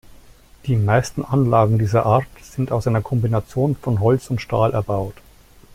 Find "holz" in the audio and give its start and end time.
3.99-4.31